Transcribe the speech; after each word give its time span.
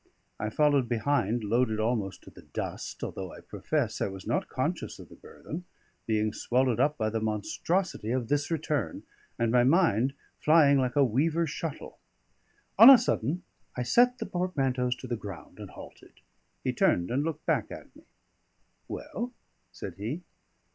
I 0.39 0.49
followed 0.49 0.89
behind, 0.89 1.43
loaded 1.43 1.79
almost 1.79 2.23
to 2.23 2.31
the 2.31 2.41
dust, 2.41 3.01
though 3.01 3.31
I 3.31 3.41
profess 3.41 4.01
I 4.01 4.07
was 4.07 4.25
not 4.25 4.49
conscious 4.49 4.97
of 4.97 5.09
the 5.09 5.15
burthen; 5.15 5.65
being 6.07 6.33
swallowed 6.33 6.79
up 6.79 6.99
in 6.99 7.11
the 7.13 7.19
monstrosity 7.19 8.09
of 8.09 8.27
this 8.27 8.49
return, 8.49 9.03
and 9.37 9.51
my 9.51 9.63
mind 9.63 10.13
flying 10.39 10.79
like 10.79 10.95
a 10.95 11.03
weaver's 11.03 11.51
shuttle. 11.51 11.99
On 12.79 12.89
a 12.89 12.97
sudden 12.97 13.43
I 13.77 13.83
set 13.83 14.17
the 14.17 14.25
portmanteaus 14.25 14.95
to 15.01 15.07
the 15.07 15.15
ground 15.17 15.59
and 15.59 15.69
halted. 15.69 16.21
He 16.63 16.73
turned 16.73 17.11
and 17.11 17.23
looked 17.23 17.45
back 17.45 17.67
at 17.69 17.95
me. 17.95 18.05
"Well?" 18.87 19.33
said 19.71 19.97
he. 19.99 20.23